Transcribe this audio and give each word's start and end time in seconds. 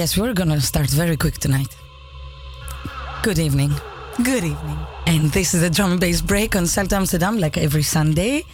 Yes, 0.00 0.16
we're 0.16 0.32
gonna 0.32 0.62
start 0.62 0.88
very 0.88 1.14
quick 1.14 1.36
tonight. 1.36 1.76
Good 3.22 3.38
evening. 3.38 3.70
Good 4.22 4.44
evening. 4.44 4.78
And 5.06 5.30
this 5.30 5.52
is 5.52 5.60
the 5.60 5.68
drum 5.68 5.90
and 5.90 6.00
bass 6.00 6.22
break 6.22 6.56
on 6.56 6.66
Salto 6.66 6.96
Amsterdam, 6.96 7.36
like 7.36 7.58
every 7.58 7.82
Sunday. 7.82 8.46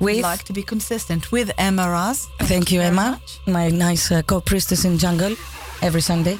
We'd 0.00 0.22
like 0.22 0.42
to 0.46 0.52
be 0.52 0.64
consistent 0.64 1.30
with 1.30 1.52
Emma 1.58 1.88
Raz. 1.88 2.28
thank 2.40 2.72
you, 2.72 2.80
very 2.80 2.88
Emma, 2.90 3.10
much. 3.12 3.38
my 3.46 3.68
nice 3.68 4.10
uh, 4.10 4.22
co-priestess 4.22 4.84
in 4.84 4.98
jungle, 4.98 5.36
every 5.80 6.00
Sunday 6.00 6.38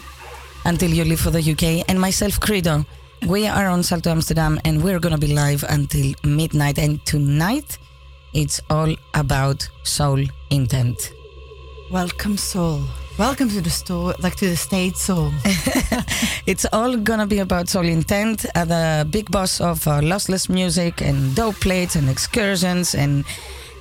until 0.64 0.90
you 0.90 1.04
leave 1.04 1.21
for 1.21 1.30
the 1.30 1.53
UK, 1.53 1.89
and 1.89 2.00
myself, 2.00 2.40
Credo. 2.40 2.85
We 3.29 3.46
are 3.46 3.68
on 3.68 3.85
Salto 3.85 4.11
Amsterdam, 4.11 4.58
and 4.64 4.82
we're 4.82 4.98
gonna 4.98 5.25
be 5.26 5.32
live 5.32 5.64
until 5.68 6.12
midnight. 6.25 6.76
And 6.76 6.98
tonight, 7.07 7.79
it's 8.35 8.61
all 8.68 8.96
about 9.14 9.68
soul 9.85 10.21
intent. 10.50 11.12
Welcome, 11.93 12.36
Soul. 12.36 12.82
Welcome 13.19 13.50
to 13.50 13.61
the 13.61 13.71
store, 13.71 14.14
like 14.21 14.37
to 14.37 14.49
the 14.49 14.57
state, 14.57 14.96
Soul. 14.96 15.32
It's 16.46 16.64
all 16.73 16.96
gonna 16.96 17.27
be 17.27 17.39
about 17.39 17.69
Soul 17.69 17.86
Intent, 17.86 18.46
the 18.55 19.07
big 19.11 19.31
boss 19.31 19.61
of 19.61 19.86
uh, 19.86 20.00
lossless 20.00 20.49
music 20.49 21.03
and 21.03 21.35
dope 21.35 21.57
plates 21.57 21.96
and 21.96 22.09
excursions 22.09 22.95
and 22.95 23.25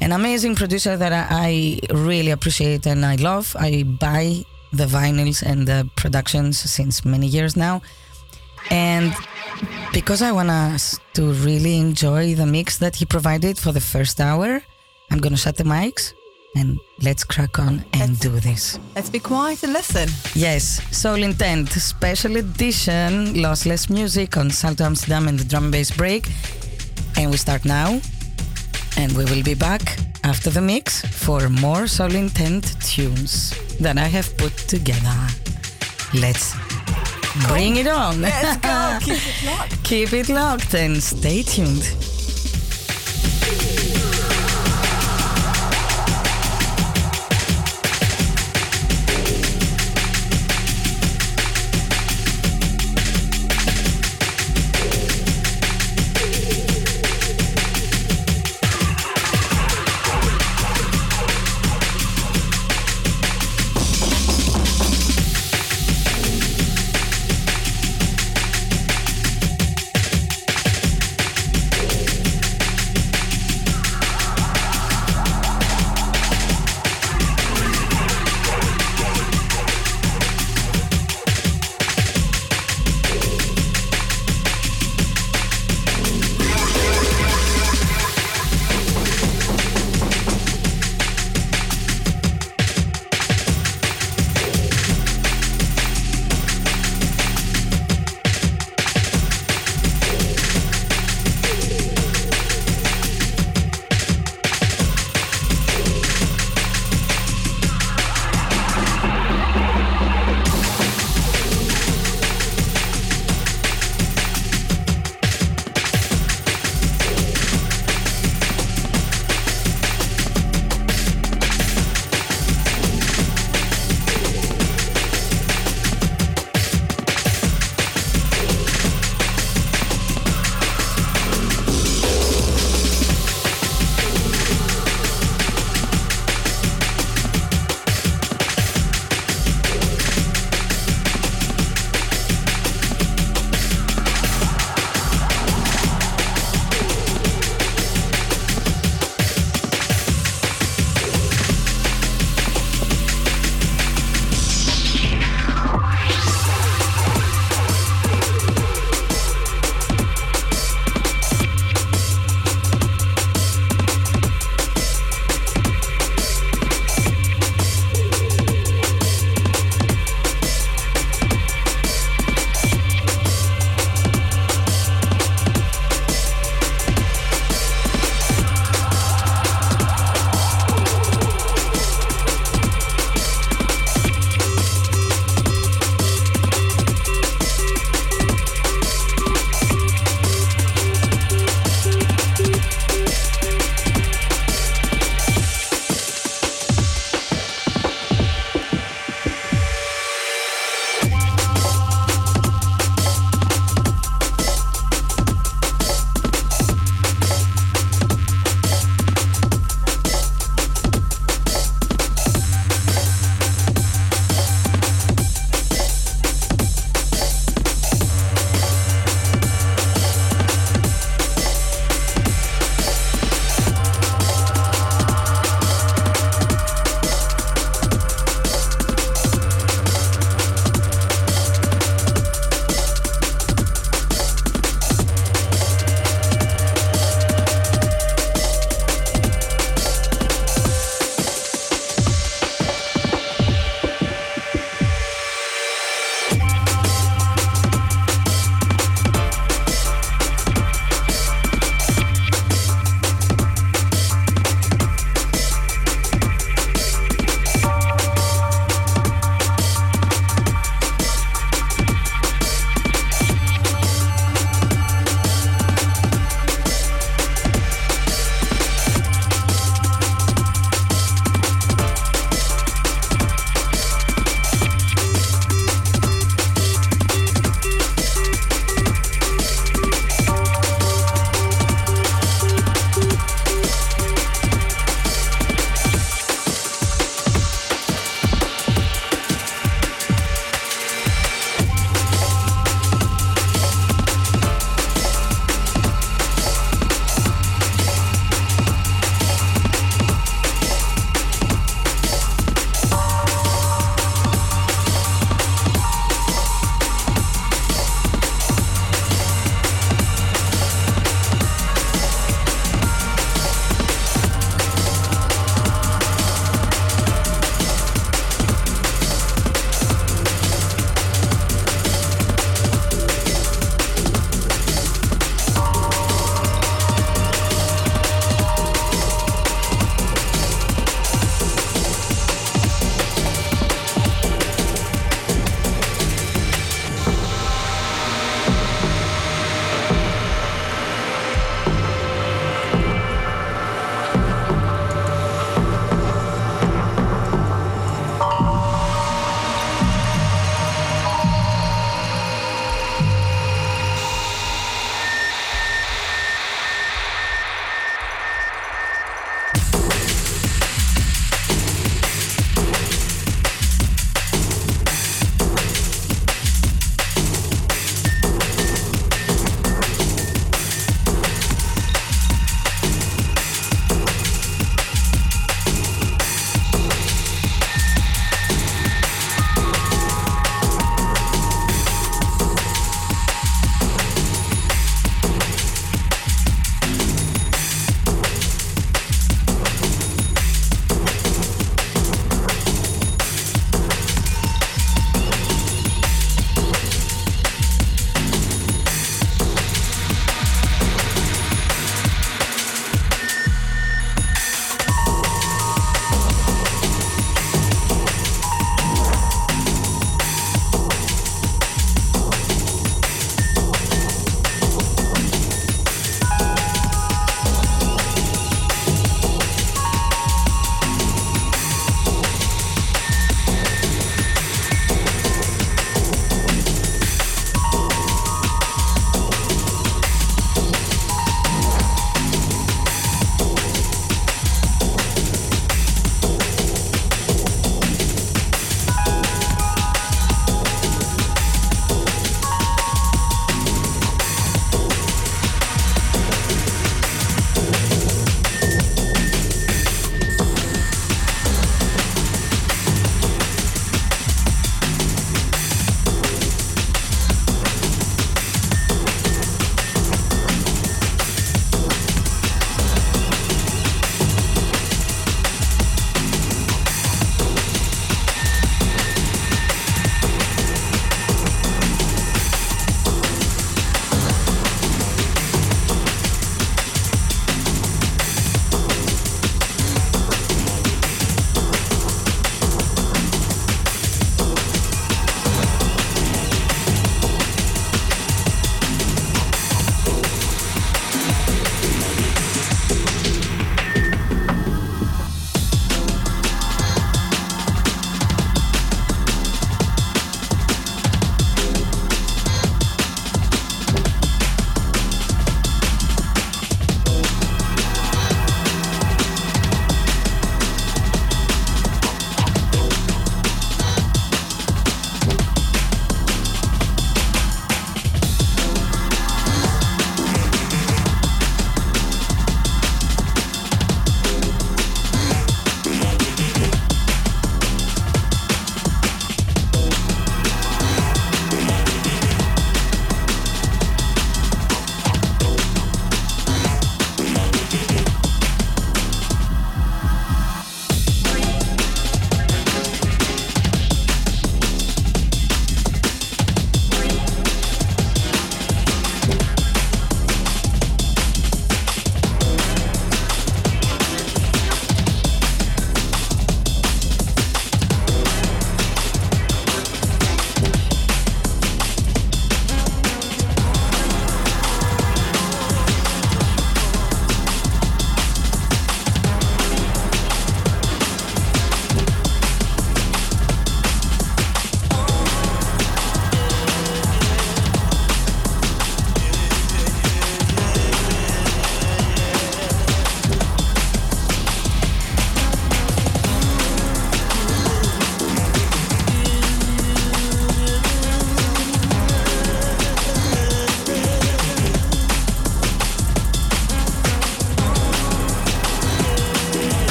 an 0.00 0.12
amazing 0.12 0.56
producer 0.56 0.96
that 0.96 1.12
I, 1.12 1.26
I 1.30 1.94
really 1.94 2.30
appreciate 2.30 2.86
and 2.86 3.06
I 3.06 3.16
love. 3.16 3.54
I 3.58 3.84
buy 3.84 4.44
the 4.72 4.86
vinyls 4.86 5.42
and 5.42 5.66
the 5.66 5.88
productions 5.96 6.58
since 6.58 7.04
many 7.04 7.26
years 7.26 7.56
now. 7.56 7.80
And 8.70 9.14
because 9.92 10.20
I 10.20 10.32
want 10.32 10.50
us 10.50 10.98
to 11.14 11.32
really 11.32 11.78
enjoy 11.78 12.34
the 12.34 12.46
mix 12.46 12.78
that 12.78 12.96
he 12.96 13.06
provided 13.06 13.56
for 13.56 13.72
the 13.72 13.80
first 13.80 14.20
hour, 14.20 14.62
I'm 15.10 15.18
gonna 15.18 15.36
shut 15.36 15.56
the 15.56 15.64
mics 15.64 16.12
and 16.58 16.78
let's 17.02 17.24
crack 17.24 17.58
on 17.58 17.84
and 17.92 18.10
Let's- 18.10 18.20
do 18.20 18.40
this. 18.40 18.78
Let's 18.96 19.10
be 19.10 19.18
quiet 19.20 19.62
and 19.62 19.72
listen. 19.72 20.08
Yes, 20.34 20.80
Soul 20.90 21.22
Intent, 21.22 21.70
special 21.72 22.36
edition, 22.36 23.34
lossless 23.34 23.88
music 23.90 24.36
on 24.36 24.50
Salto 24.50 24.84
Amsterdam 24.84 25.28
and 25.28 25.38
the 25.38 25.44
drum 25.44 25.64
and 25.64 25.72
bass 25.72 25.90
break. 25.90 26.26
And 27.16 27.30
we 27.30 27.36
start 27.36 27.64
now. 27.64 28.00
And 28.96 29.12
we 29.16 29.24
will 29.26 29.42
be 29.44 29.54
back 29.54 29.82
after 30.24 30.50
the 30.50 30.60
mix 30.60 31.02
for 31.24 31.48
more 31.48 31.86
Soul 31.86 32.14
Intent 32.14 32.64
tunes 32.82 33.54
that 33.80 33.96
I 33.96 34.08
have 34.08 34.36
put 34.36 34.56
together. 34.68 35.16
Let's 36.14 36.54
bring 37.46 37.76
it 37.76 37.86
on. 37.86 38.20
Let's 38.20 38.56
go. 38.58 38.98
Keep 39.04 39.18
it 39.26 39.46
locked. 39.46 39.84
Keep 39.84 40.12
it 40.12 40.28
locked 40.28 40.74
and 40.74 41.02
stay 41.02 41.42
tuned. 41.42 41.84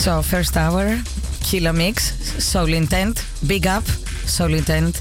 So, 0.00 0.22
first 0.22 0.56
hour, 0.56 0.98
Killer 1.42 1.74
Mix, 1.74 2.14
Soul 2.42 2.72
Intent, 2.72 3.22
big 3.46 3.66
up, 3.66 3.84
Soul 4.24 4.54
Intent. 4.54 4.96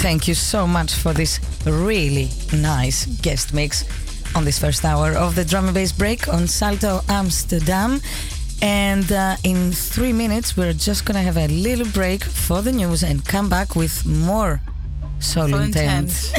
Thank 0.00 0.28
you 0.28 0.34
so 0.34 0.64
much 0.64 0.94
for 0.94 1.12
this 1.12 1.40
really 1.66 2.28
nice 2.52 3.06
guest 3.20 3.52
mix 3.52 3.84
on 4.36 4.44
this 4.44 4.60
first 4.60 4.84
hour 4.84 5.10
of 5.10 5.34
the 5.34 5.44
drum 5.44 5.64
and 5.64 5.74
bass 5.74 5.90
break 5.90 6.28
on 6.28 6.46
Salto 6.46 7.00
Amsterdam. 7.08 8.00
And 8.62 9.10
uh, 9.10 9.34
in 9.42 9.72
three 9.72 10.12
minutes, 10.12 10.56
we're 10.56 10.72
just 10.72 11.04
gonna 11.04 11.22
have 11.22 11.36
a 11.36 11.48
little 11.48 11.88
break 11.88 12.22
for 12.22 12.62
the 12.62 12.70
news 12.70 13.02
and 13.02 13.24
come 13.24 13.48
back 13.48 13.74
with 13.74 14.06
more 14.06 14.60
Soul, 15.18 15.48
So 15.48 15.58
Intent. 15.58 16.32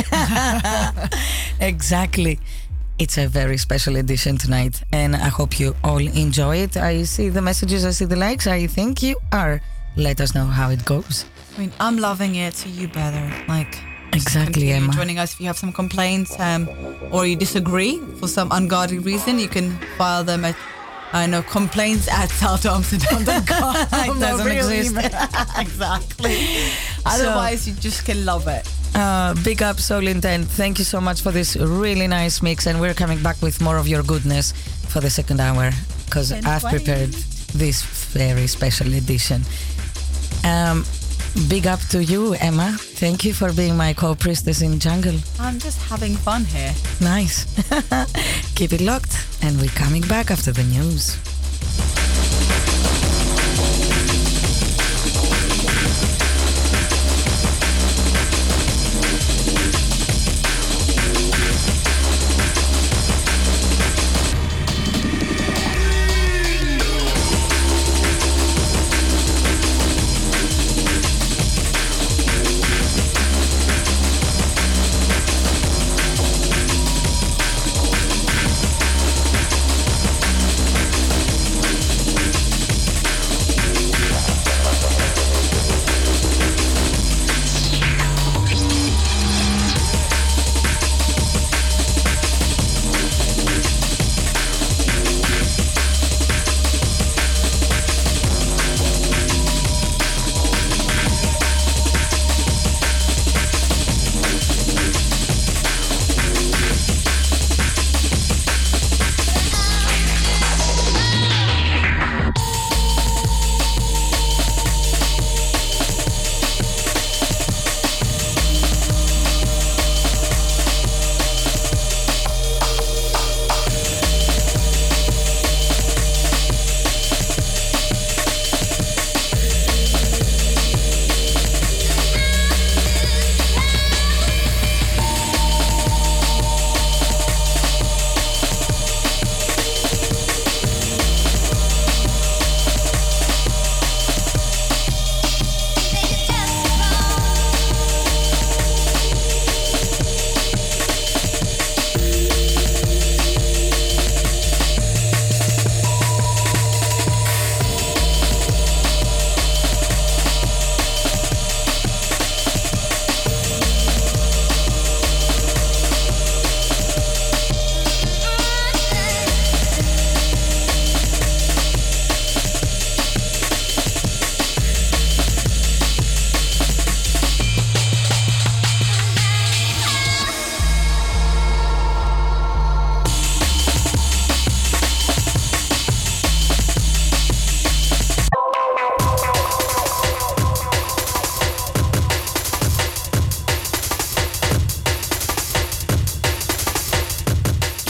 exactly. 1.59 2.39
It's 2.98 3.18
a 3.18 3.28
very 3.28 3.58
special 3.58 3.98
edition 3.98 4.38
tonight, 4.38 4.82
and 4.93 5.16
I 5.18 5.28
hope 5.28 5.60
you 5.60 5.76
all 5.84 5.98
enjoy 6.00 6.58
it. 6.58 6.78
I 6.78 7.04
see 7.04 7.28
the 7.28 7.41
messages, 7.41 7.84
I 7.84 7.91
see 7.91 8.06
the 8.06 8.16
likes. 8.16 8.48
I 8.48 8.68
think 8.68 9.04
you 9.04 9.18
are. 9.34 9.60
Let 9.98 10.22
us 10.22 10.34
know 10.34 10.46
how 10.46 10.70
it 10.70 10.86
goes. 10.86 11.26
I 11.56 11.60
mean, 11.60 11.74
I'm 11.80 11.98
loving 11.98 12.36
it, 12.36 12.54
so 12.54 12.70
you 12.70 12.88
better 12.88 13.32
like 13.50 13.78
Exactly, 14.14 14.72
Emma. 14.72 14.93
joining 14.93 15.20
us. 15.20 15.34
If 15.34 15.41
you 15.41 15.48
have 15.48 15.58
some 15.58 15.74
complaints 15.74 16.39
um, 16.39 16.70
or 17.12 17.26
you 17.26 17.36
disagree 17.36 18.00
for 18.20 18.30
some 18.30 18.48
ungodly 18.52 19.00
reason, 19.00 19.39
you 19.39 19.50
can 19.50 19.78
file 19.98 20.24
them 20.24 20.46
at 20.46 20.56
I 21.14 21.28
know 21.28 21.41
complaints 21.41 22.08
at. 22.08 22.32
It 22.32 22.41
doesn't 24.20 24.51
exist. 24.51 24.95
exactly. 25.58 26.38
Otherwise, 27.06 27.68
you 27.68 27.74
just 27.76 28.06
can 28.06 28.26
love 28.26 28.47
it. 28.47 28.68
Uh, 28.93 29.34
big 29.43 29.62
up, 29.62 29.80
Soul 29.80 30.08
Intent. 30.08 30.47
Thank 30.47 30.80
you 30.80 30.86
so 30.86 31.01
much 31.01 31.22
for 31.22 31.32
this 31.32 31.56
really 31.58 32.08
nice 32.08 32.41
mix, 32.41 32.66
and 32.68 32.80
we're 32.80 32.93
coming 32.93 33.22
back 33.22 33.41
with 33.41 33.62
more 33.62 33.78
of 33.78 33.88
your 33.88 34.03
goodness 34.03 34.51
for 34.89 35.01
the 35.01 35.10
second 35.10 35.39
hour 35.39 35.72
because 36.06 36.32
I've 36.32 36.64
prepared 36.64 37.12
this 37.53 37.84
very 38.14 38.47
special 38.47 38.93
edition. 38.93 39.41
Um, 40.43 40.86
big 41.49 41.67
up 41.67 41.79
to 41.89 42.03
you, 42.03 42.33
Emma. 42.36 42.75
Thank 42.79 43.23
you 43.25 43.33
for 43.33 43.51
being 43.53 43.75
my 43.77 43.93
co-priestess 43.93 44.61
in 44.61 44.79
jungle. 44.79 45.15
I'm 45.39 45.59
just 45.59 45.81
having 45.81 46.15
fun 46.15 46.45
here. 46.45 46.73
Nice. 47.01 47.45
Keep 48.55 48.73
it 48.73 48.81
locked, 48.81 49.25
and 49.41 49.59
we're 49.59 49.69
coming 49.69 50.01
back 50.03 50.31
after 50.31 50.51
the 50.51 50.63
news. 50.63 51.17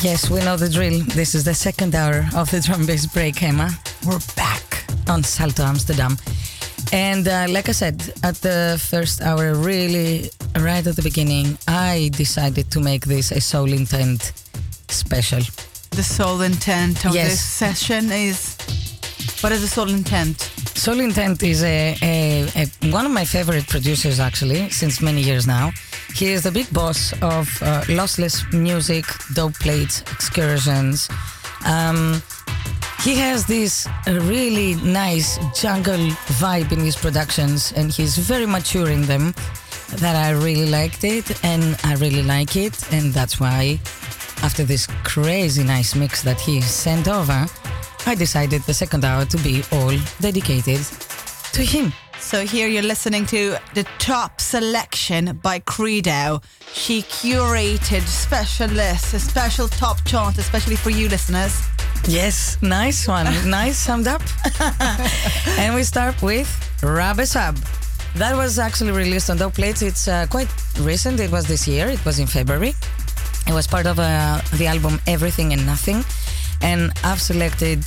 Yes, 0.06 0.30
we 0.30 0.40
know 0.42 0.56
the 0.56 0.70
drill. 0.70 1.02
This 1.16 1.34
is 1.34 1.44
the 1.46 1.56
second 1.56 1.96
hour 1.96 2.28
of 2.36 2.52
the 2.52 2.60
drum 2.60 2.86
bass 2.86 3.08
break, 3.08 3.42
Emma. 3.42 3.72
We're 4.06 4.20
back 4.36 4.86
on 5.08 5.24
Salto 5.24 5.64
Amsterdam. 5.64 6.16
And 6.94 7.28
uh, 7.28 7.48
like 7.50 7.70
I 7.70 7.72
said, 7.72 8.14
at 8.22 8.36
the 8.36 8.80
first 8.92 9.22
hour, 9.24 9.56
really 9.56 10.30
right 10.60 10.86
at 10.86 10.96
the 10.96 11.02
beginning, 11.02 11.58
I 11.68 12.12
decided 12.14 12.70
to 12.72 12.80
make 12.80 13.06
this 13.06 13.32
a 13.32 13.42
soul 13.42 13.74
intent 13.74 14.32
special. 14.90 15.42
The 15.90 16.04
soul 16.04 16.42
intent 16.42 17.04
of 17.06 17.16
Yes. 17.16 17.30
this 17.32 17.42
session 17.42 18.12
is. 18.12 18.58
What 19.42 19.52
is 19.54 19.62
the 19.62 19.68
soul 19.68 19.90
intent? 19.90 20.40
Soul 20.76 21.00
Intent 21.00 21.42
is 21.42 21.64
a, 21.64 21.96
a, 22.04 22.48
a 22.56 22.92
one 22.92 23.06
of 23.08 23.12
my 23.12 23.26
favorite 23.26 23.68
producers 23.68 24.20
actually 24.20 24.70
since 24.70 25.02
many 25.02 25.22
years 25.22 25.48
now. 25.48 25.72
He 26.16 26.32
is 26.32 26.44
the 26.44 26.52
big 26.52 26.74
boss 26.74 27.12
of 27.22 27.62
uh, 27.62 27.82
lossless 27.88 28.42
music, 28.54 29.04
dope 29.34 29.54
plates, 29.56 30.02
excursions. 30.14 31.10
Um, 31.66 32.24
he 33.04 33.16
has 33.16 33.46
this 33.46 33.86
uh, 34.08 34.22
really 34.22 34.76
nice 34.76 35.38
jungle 35.54 36.08
vibe 36.40 36.72
in 36.72 36.80
his 36.80 36.96
productions, 36.96 37.74
and 37.74 37.92
he's 37.92 38.18
very 38.18 38.46
mature 38.46 38.90
in 38.90 39.02
them. 39.02 39.34
That 39.98 40.16
I 40.16 40.32
really 40.32 40.70
liked 40.70 41.04
it, 41.04 41.44
and 41.44 41.78
I 41.84 41.96
really 41.96 42.24
like 42.24 42.56
it, 42.56 42.94
and 42.94 43.14
that's 43.14 43.38
why, 43.38 43.78
after 44.42 44.64
this 44.64 44.88
crazy 45.04 45.66
nice 45.66 45.96
mix 45.96 46.24
that 46.24 46.40
he 46.40 46.62
sent 46.62 47.10
over, 47.10 47.46
I 48.06 48.16
decided 48.16 48.62
the 48.62 48.74
second 48.74 49.04
hour 49.04 49.26
to 49.26 49.38
be 49.40 49.64
all 49.74 49.94
dedicated 50.22 50.80
to 51.52 51.62
him. 51.62 51.92
So 52.26 52.44
here 52.44 52.68
you're 52.68 52.82
listening 52.82 53.28
to 53.28 53.56
the 53.76 53.84
top 54.00 54.42
selection 54.42 55.40
by 55.44 55.60
Credo. 55.60 56.42
She 56.74 57.04
curated 57.04 58.02
special 58.02 58.68
lists, 58.70 59.14
a 59.14 59.20
special 59.20 59.68
top 59.68 60.04
chart, 60.06 60.40
especially 60.40 60.76
for 60.76 60.90
you 60.90 61.08
listeners. 61.08 61.62
Yes, 62.08 62.58
nice 62.64 63.08
one. 63.08 63.28
nice 63.50 63.78
summed 63.78 64.08
up. 64.08 64.24
and 65.60 65.76
we 65.76 65.84
start 65.84 66.20
with 66.24 66.50
Rabbe 66.82 67.26
Sub. 67.26 67.58
That 68.16 68.36
was 68.36 68.58
actually 68.58 68.94
released 68.94 69.30
on 69.30 69.38
Dope 69.38 69.54
Plates. 69.54 69.84
It's 69.84 70.08
uh, 70.08 70.26
quite 70.28 70.50
recent. 70.80 71.20
It 71.20 71.32
was 71.32 71.46
this 71.46 71.68
year. 71.68 71.90
It 71.90 72.04
was 72.06 72.18
in 72.18 72.26
February. 72.26 72.74
It 73.48 73.54
was 73.54 73.68
part 73.68 73.86
of 73.86 74.00
uh, 74.00 74.42
the 74.58 74.66
album 74.66 75.00
Everything 75.06 75.54
and 75.54 75.64
Nothing. 75.68 76.04
And 76.64 76.92
I've 77.04 77.22
selected 77.22 77.86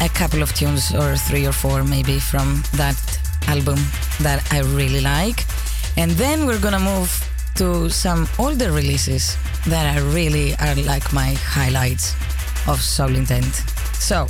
a 0.00 0.08
couple 0.08 0.42
of 0.42 0.52
tunes 0.54 0.92
or 0.92 1.14
three 1.14 1.46
or 1.46 1.52
four 1.52 1.84
maybe 1.84 2.18
from 2.18 2.64
that 2.72 2.98
album 3.48 3.78
that 4.20 4.46
I 4.52 4.60
really 4.60 5.00
like. 5.00 5.44
And 5.96 6.10
then 6.12 6.46
we're 6.46 6.60
gonna 6.60 6.80
move 6.80 7.10
to 7.56 7.88
some 7.88 8.28
older 8.38 8.72
releases 8.72 9.36
that 9.66 9.96
are 9.96 10.04
really 10.12 10.54
are 10.56 10.74
like 10.86 11.12
my 11.12 11.34
highlights 11.34 12.14
of 12.68 12.80
Soul 12.80 13.14
Intent. 13.14 13.54
So, 13.94 14.26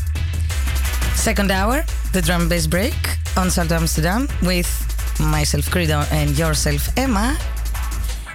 second 1.15 1.51
hour, 1.51 1.85
the 2.13 2.23
drum 2.23 2.49
bass 2.49 2.67
break 2.67 2.95
on 3.37 3.51
Salto 3.51 3.75
Amsterdam 3.75 4.29
with 4.43 4.69
myself 5.21 5.71
Credo 5.71 6.05
and 6.11 6.37
yourself 6.39 6.89
Emma 6.99 7.39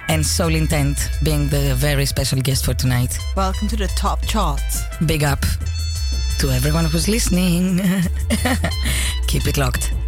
and 0.08 0.26
Soul 0.26 0.54
Intent 0.54 1.10
being 1.22 1.48
the 1.48 1.74
very 1.76 2.04
special 2.04 2.40
guest 2.40 2.64
for 2.64 2.74
tonight. 2.74 3.16
Welcome 3.36 3.68
to 3.68 3.76
the 3.76 3.88
top 3.88 4.26
charts. 4.26 4.82
Big 5.06 5.22
up 5.22 5.40
to 6.38 6.50
everyone 6.50 6.84
who's 6.84 7.06
listening. 7.06 7.78
Keep 9.28 9.46
it 9.46 9.56
locked. 9.56 9.99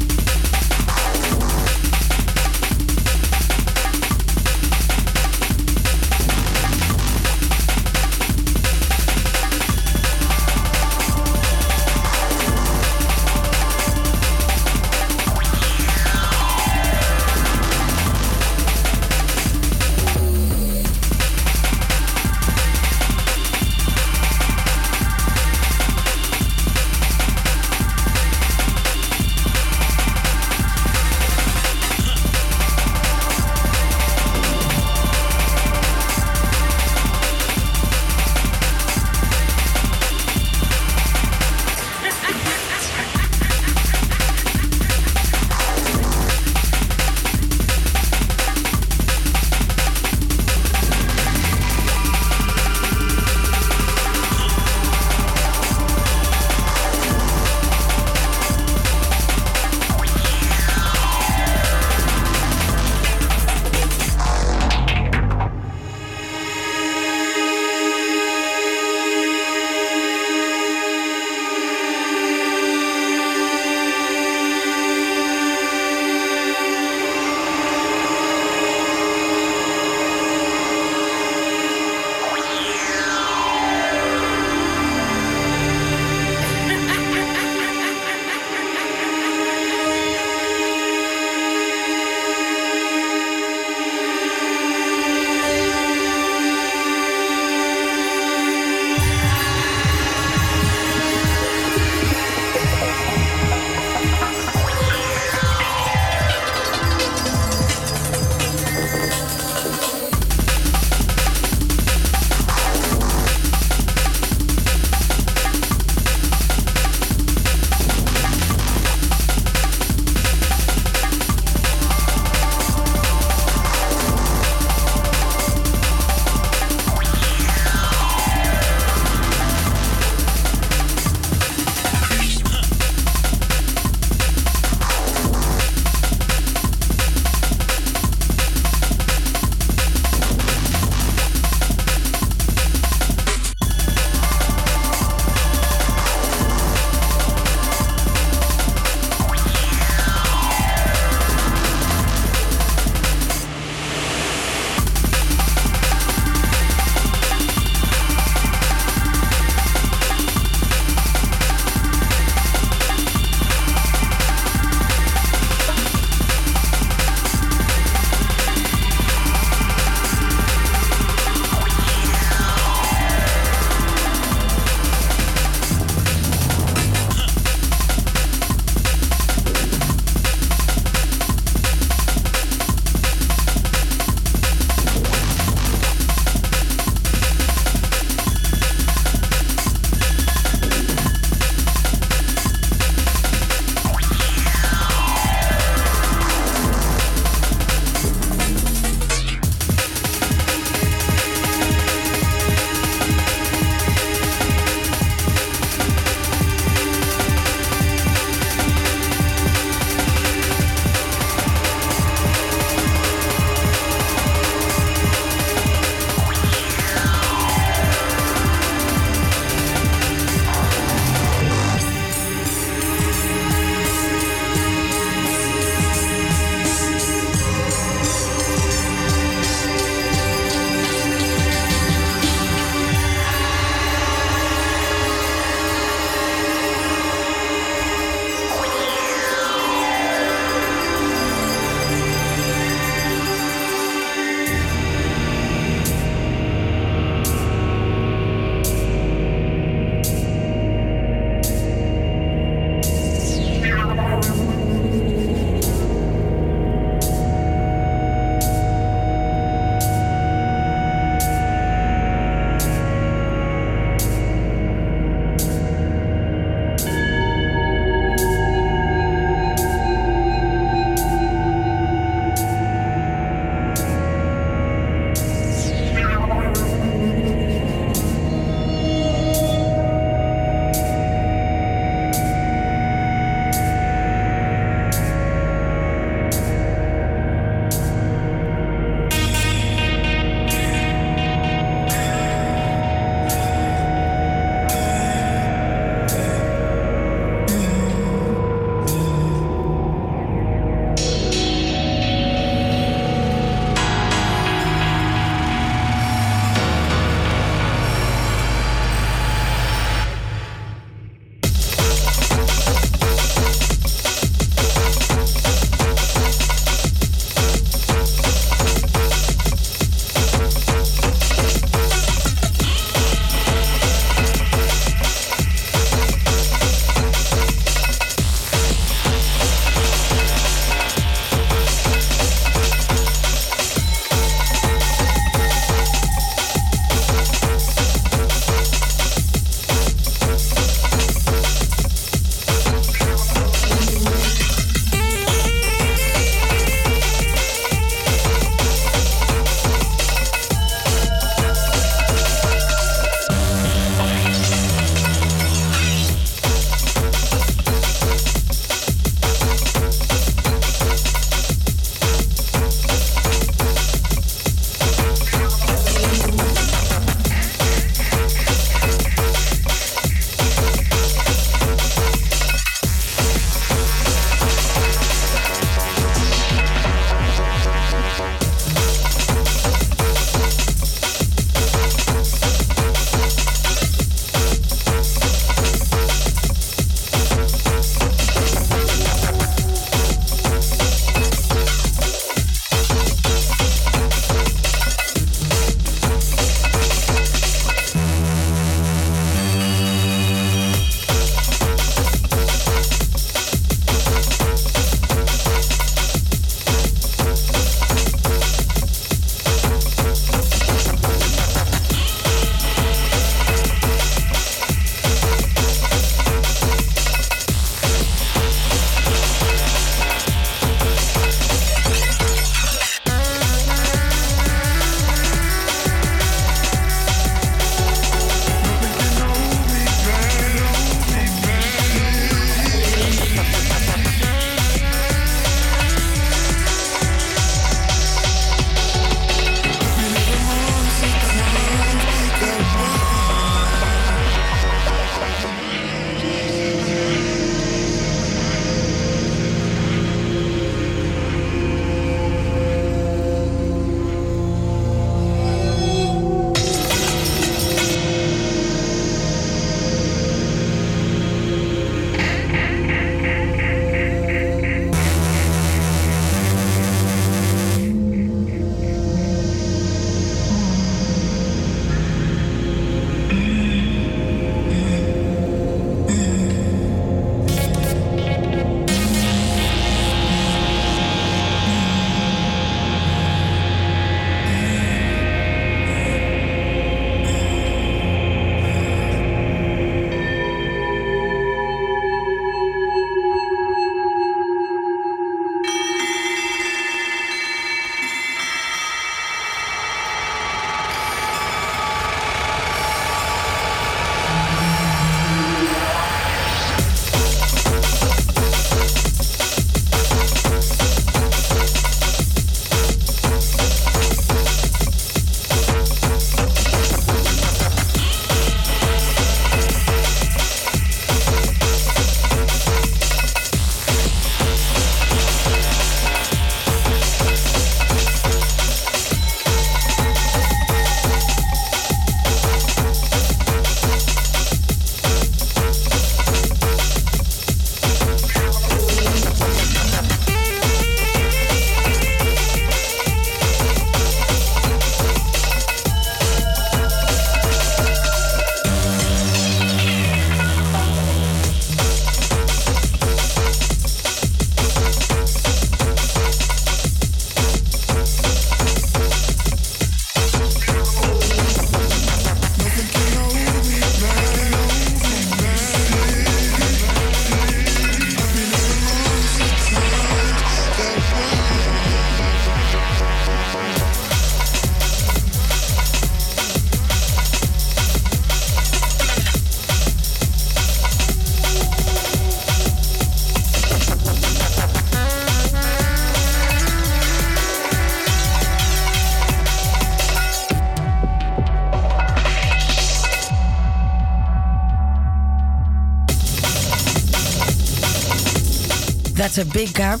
That's 599.34 599.48
a 599.48 599.52
big 599.52 599.74
gap 599.74 600.00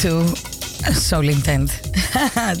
to 0.00 0.26
Soul 0.94 1.28
Intent. 1.28 1.70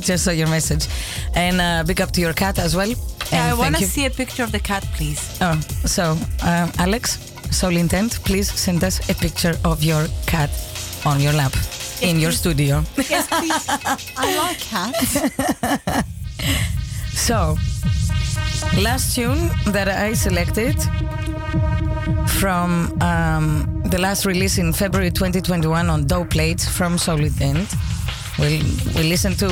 Just 0.00 0.24
so 0.24 0.32
your 0.32 0.48
message. 0.48 0.86
And 1.34 1.60
uh, 1.60 1.84
big 1.86 2.00
up 2.00 2.10
to 2.12 2.20
your 2.20 2.32
cat 2.34 2.58
as 2.58 2.76
well. 2.76 2.88
Yeah, 2.88 2.96
And 3.32 3.50
I 3.50 3.54
want 3.54 3.76
to 3.76 3.84
see 3.84 4.04
a 4.04 4.10
picture 4.10 4.42
of 4.42 4.52
the 4.52 4.58
cat, 4.58 4.82
please. 4.94 5.38
Oh, 5.40 5.58
so 5.86 6.16
uh, 6.42 6.70
Alex, 6.78 7.18
Soul 7.50 7.76
Intent, 7.76 8.20
please 8.24 8.52
send 8.52 8.84
us 8.84 9.08
a 9.08 9.14
picture 9.14 9.54
of 9.64 9.82
your 9.82 10.06
cat 10.26 10.50
on 11.06 11.20
your 11.20 11.32
lap 11.32 11.54
in 12.02 12.18
your 12.20 12.30
please. 12.32 12.38
studio. 12.38 12.82
Yes, 13.08 13.26
please. 13.28 13.66
I 14.18 14.36
like 14.36 14.58
cats. 14.58 16.04
So, 17.14 17.56
last 18.82 19.14
tune 19.14 19.48
that 19.72 19.88
I 19.88 20.12
selected 20.12 20.76
from 22.26 23.00
um, 23.00 23.63
the 23.94 24.00
last 24.00 24.26
release 24.26 24.58
in 24.58 24.72
February 24.72 25.08
2021 25.08 25.88
on 25.88 26.04
Dope 26.04 26.30
Plates 26.30 26.68
from 26.68 26.98
Soul 26.98 27.20
Intent. 27.20 27.72
We, 28.40 28.58
we 28.96 29.04
listened 29.04 29.38
to 29.38 29.46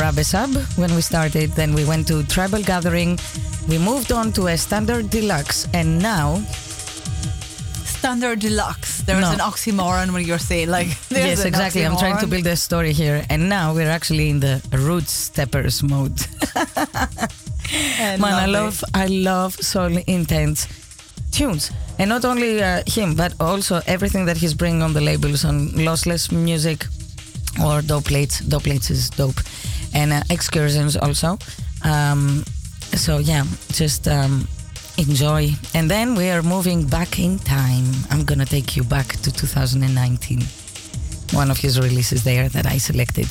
Rabesab 0.00 0.78
when 0.78 0.94
we 0.94 1.02
started, 1.02 1.50
then 1.50 1.74
we 1.74 1.84
went 1.84 2.08
to 2.08 2.22
Tribal 2.22 2.62
Gathering, 2.62 3.18
we 3.68 3.76
moved 3.76 4.10
on 4.10 4.32
to 4.32 4.46
a 4.46 4.56
Standard 4.56 5.10
Deluxe, 5.10 5.68
and 5.74 6.00
now, 6.00 6.36
Standard 7.84 8.38
deluxe. 8.40 9.02
There's 9.02 9.20
No. 9.20 9.30
an 9.32 9.40
oxymoron 9.40 10.14
when 10.14 10.24
you're 10.24 10.38
saying 10.38 10.70
like. 10.70 10.88
Yes, 11.10 11.44
exactly, 11.44 11.84
I'm 11.84 11.98
trying 11.98 12.18
to 12.20 12.26
build 12.26 12.46
a 12.46 12.56
story 12.56 12.94
here, 12.94 13.26
and 13.28 13.50
now 13.50 13.74
we're 13.74 13.90
actually 13.90 14.30
in 14.30 14.40
the 14.40 14.62
Roots 14.72 15.12
Steppers 15.12 15.82
mode. 15.82 16.18
And 17.98 18.20
Man, 18.22 18.32
I 18.34 18.46
love 18.46 18.82
I 18.94 19.06
love 19.06 19.54
Soul 19.54 19.98
Intent's 20.06 20.66
tunes, 21.30 21.70
and 22.02 22.08
not 22.08 22.24
only 22.24 22.60
uh, 22.60 22.82
him, 22.84 23.14
but 23.14 23.32
also 23.38 23.80
everything 23.86 24.24
that 24.26 24.36
he's 24.36 24.54
bringing 24.54 24.82
on 24.82 24.92
the 24.92 25.00
labels 25.00 25.44
on 25.44 25.68
Lossless 25.68 26.32
Music 26.32 26.84
or 27.64 27.80
Dope 27.80 28.06
Plates. 28.06 28.40
Dope 28.40 28.64
Plates 28.64 28.90
is 28.90 29.08
dope, 29.08 29.40
and 29.94 30.12
uh, 30.12 30.22
Excursions 30.28 30.96
also. 30.96 31.38
Um, 31.84 32.42
so 33.04 33.18
yeah, 33.18 33.44
just 33.68 34.08
um, 34.08 34.48
enjoy. 34.98 35.50
And 35.74 35.88
then 35.88 36.16
we 36.16 36.28
are 36.30 36.42
moving 36.42 36.88
back 36.88 37.20
in 37.20 37.38
time. 37.38 37.86
I'm 38.10 38.24
gonna 38.24 38.46
take 38.46 38.76
you 38.76 38.82
back 38.82 39.06
to 39.22 39.30
2019. 39.30 40.42
One 41.32 41.52
of 41.52 41.58
his 41.58 41.78
releases 41.78 42.24
there 42.24 42.48
that 42.48 42.66
I 42.66 42.78
selected. 42.78 43.28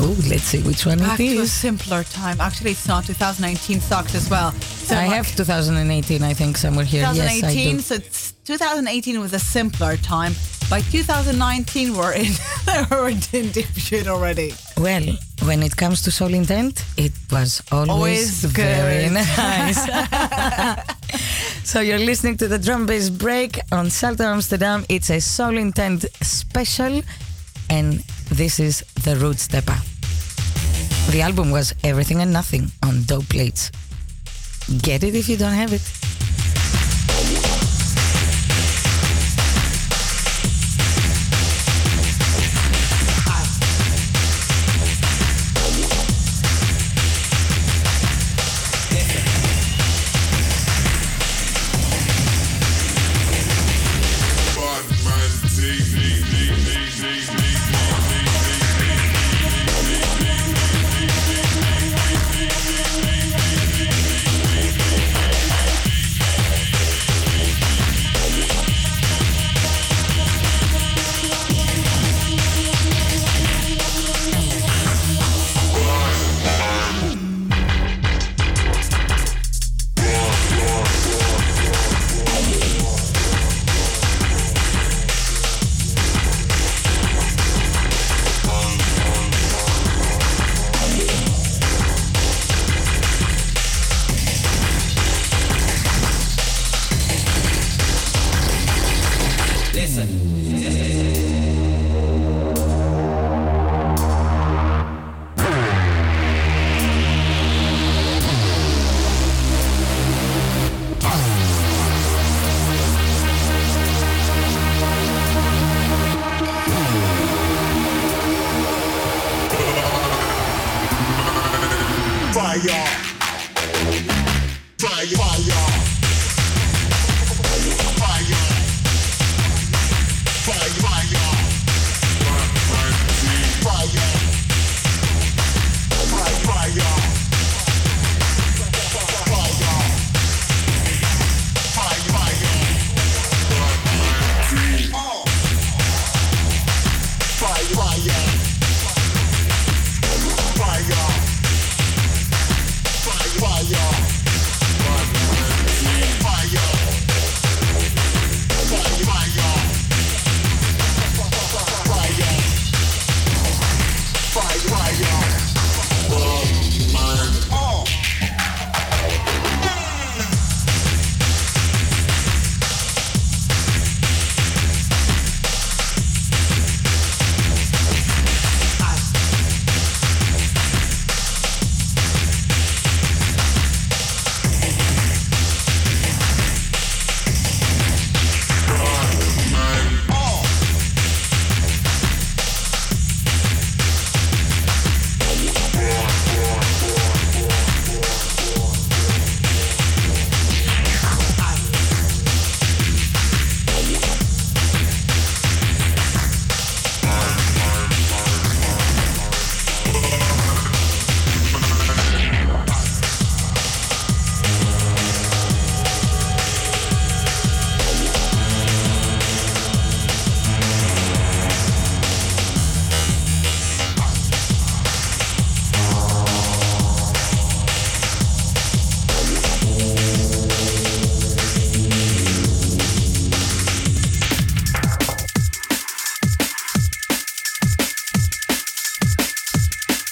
Oh, 0.00 0.16
let's 0.30 0.44
see 0.44 0.62
which 0.62 0.86
one 0.86 0.98
Back 0.98 1.20
it 1.20 1.34
to 1.34 1.42
a 1.42 1.46
simpler 1.46 2.04
time. 2.04 2.40
Actually, 2.40 2.70
it's 2.70 2.88
not. 2.88 3.04
2019 3.04 3.80
sucked 3.80 4.14
as 4.14 4.30
well. 4.30 4.54
I 4.90 5.04
have 5.04 5.34
2018, 5.36 6.22
I 6.22 6.34
think, 6.34 6.56
somewhere 6.56 6.84
here. 6.84 7.02
Yes, 7.02 7.18
I 7.18 7.40
2018. 7.40 7.76
do. 7.76 7.82
so 7.82 7.94
it's, 7.94 8.32
2018 8.44 9.20
was 9.20 9.32
a 9.32 9.38
simpler 9.38 9.96
time. 9.96 10.34
By 10.68 10.80
2019, 10.80 11.94
we're 11.94 12.12
in 12.12 12.32
we're 12.90 13.08
in 13.10 13.50
deep 13.50 13.66
shit 13.76 14.08
already. 14.08 14.52
Well, 14.76 15.16
when 15.44 15.62
it 15.62 15.76
comes 15.76 16.02
to 16.02 16.10
Soul 16.10 16.34
Intent, 16.34 16.84
it 16.96 17.12
was 17.30 17.62
always, 17.70 17.90
Always 17.90 18.44
very 18.44 19.08
nice. 19.36 19.80
so 21.64 21.80
you're 21.80 21.98
listening 21.98 22.36
to 22.38 22.48
the 22.48 22.58
drum 22.58 22.86
bass 22.86 23.10
break 23.10 23.60
on 23.70 23.90
Salto 23.90 24.24
Amsterdam. 24.24 24.84
It's 24.88 25.10
a 25.10 25.20
Soul 25.20 25.56
Intent 25.56 26.04
special, 26.22 27.02
and 27.70 28.00
this 28.30 28.58
is 28.58 28.84
the 29.04 29.16
Root 29.16 29.38
Stepper. 29.38 29.78
The 31.10 31.22
album 31.22 31.52
was 31.52 31.74
Everything 31.84 32.20
and 32.20 32.32
Nothing 32.32 32.72
on 32.82 33.04
Dope 33.04 33.28
Plates. 33.28 33.70
Get 34.66 35.04
it 35.04 35.14
if 35.14 35.28
you 35.28 35.36
don't 35.36 35.52
have 35.52 35.72
it. 35.72 35.95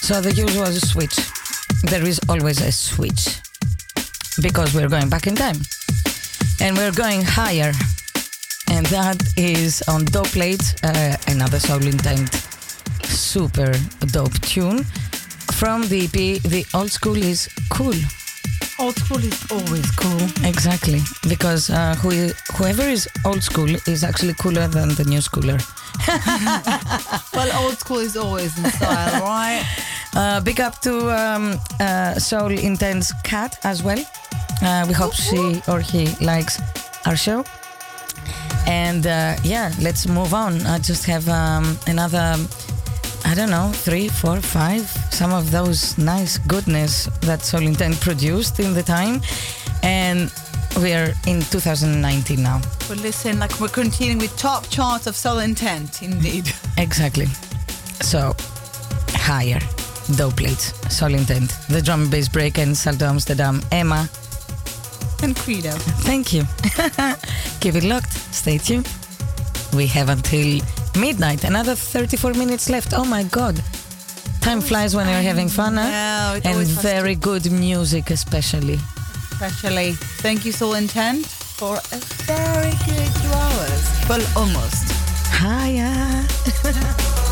So 0.05 0.21
the 0.21 0.31
usual 0.33 0.67
switch. 0.67 1.17
There 1.89 2.05
is 2.05 2.21
always 2.29 2.61
a 2.61 2.71
switch 2.71 3.41
because 4.39 4.75
we're 4.75 4.87
going 4.87 5.09
back 5.09 5.25
in 5.25 5.35
time 5.35 5.57
and 6.61 6.77
we're 6.77 6.91
going 6.91 7.23
higher. 7.23 7.71
And 8.69 8.85
that 8.93 9.17
is 9.35 9.81
on 9.87 10.05
Dope 10.05 10.27
Plate, 10.27 10.75
uh, 10.83 11.17
another 11.27 11.57
Soul 11.57 11.83
Intent 11.87 12.29
super 13.01 13.73
dope 14.13 14.39
tune 14.41 14.83
from 15.53 15.87
the 15.87 16.05
EP. 16.05 16.39
The 16.43 16.67
old 16.75 16.91
school 16.91 17.17
is 17.17 17.49
cool. 17.71 17.95
Old 18.77 18.95
school 18.97 19.23
is 19.23 19.51
always 19.51 19.89
cool. 19.95 20.21
Exactly, 20.47 21.01
because 21.27 21.71
uh, 21.71 21.95
who, 21.95 22.29
whoever 22.53 22.83
is 22.83 23.09
old 23.25 23.41
school 23.41 23.73
is 23.87 24.03
actually 24.03 24.35
cooler 24.35 24.67
than 24.67 24.89
the 24.89 25.05
new 25.05 25.19
schooler. 25.19 25.59
Well, 27.33 27.65
old 27.65 27.77
school 27.77 27.99
is 27.99 28.15
always 28.15 28.57
in 28.57 28.71
style, 28.71 29.21
right? 29.21 29.65
Uh, 30.15 30.39
big 30.39 30.61
up 30.61 30.79
to 30.79 31.11
um, 31.11 31.59
uh, 31.79 32.13
Soul 32.15 32.51
Intent's 32.51 33.11
Cat 33.23 33.59
as 33.63 33.83
well. 33.83 33.99
Uh, 34.61 34.85
we 34.87 34.93
hope 34.93 35.13
she 35.13 35.61
or 35.67 35.81
he 35.81 36.07
likes 36.23 36.61
our 37.05 37.17
show. 37.17 37.43
And 38.65 39.05
uh, 39.05 39.35
yeah, 39.43 39.71
let's 39.81 40.07
move 40.07 40.33
on. 40.33 40.61
I 40.65 40.79
just 40.79 41.05
have 41.05 41.27
um, 41.27 41.77
another, 41.87 42.35
I 43.25 43.35
don't 43.35 43.49
know, 43.49 43.71
three, 43.73 44.07
four, 44.07 44.39
five, 44.39 44.87
some 45.11 45.33
of 45.33 45.51
those 45.51 45.97
nice 45.97 46.37
goodness 46.37 47.07
that 47.21 47.41
Soul 47.41 47.61
Intent 47.61 47.99
produced 47.99 48.59
in 48.59 48.73
the 48.73 48.83
time. 48.83 49.21
And 49.83 50.31
we're 50.77 51.13
in 51.27 51.41
2019 51.41 52.41
now. 52.41 52.61
Well, 52.89 52.97
listen, 52.99 53.39
like 53.39 53.59
we're 53.59 53.67
continuing 53.67 54.19
with 54.19 54.35
top 54.37 54.69
charts 54.69 55.07
of 55.07 55.15
soul 55.15 55.39
intent, 55.39 56.01
indeed. 56.01 56.51
Exactly. 56.77 57.27
So, 58.01 58.35
higher. 59.09 59.59
Dope 60.13 60.37
plates, 60.37 60.73
Soul 60.95 61.15
Intent, 61.15 61.49
the 61.67 61.81
drum 61.81 62.03
and 62.03 62.11
bass 62.11 62.29
break, 62.29 62.57
and 62.59 62.77
Salto 62.77 63.05
Amsterdam. 63.05 63.61
Emma, 63.71 64.07
And 65.23 65.35
Credo. 65.35 65.71
thank 66.05 66.31
you. 66.31 66.43
Keep 67.59 67.75
it 67.75 67.83
locked. 67.83 68.13
Stay 68.33 68.57
tuned. 68.59 68.87
We 69.73 69.87
have 69.87 70.09
until 70.09 70.61
midnight. 70.99 71.43
Another 71.43 71.73
34 71.75 72.33
minutes 72.33 72.69
left. 72.69 72.93
Oh 72.93 73.03
my 73.03 73.23
god. 73.23 73.55
Time 74.41 74.59
oh, 74.59 74.61
flies 74.61 74.95
when 74.95 75.07
you're 75.07 75.23
having 75.23 75.49
fun, 75.49 75.75
huh? 75.75 76.39
And 76.45 76.67
very 76.67 77.15
good 77.15 77.51
music, 77.51 78.11
especially. 78.11 78.79
Especially, 79.31 79.93
thank 80.21 80.45
you, 80.45 80.51
Soul 80.51 80.75
Intent, 80.75 81.25
for 81.25 81.75
a 81.77 81.97
very 82.27 82.71
good 82.85 83.11
two 83.21 83.33
hours. 83.33 84.07
Well, 84.07 84.21
almost. 84.37 84.91
Higher. 85.31 86.25